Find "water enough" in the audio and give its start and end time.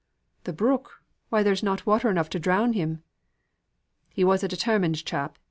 1.85-2.27